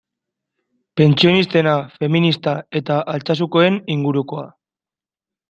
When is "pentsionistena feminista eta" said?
1.01-2.97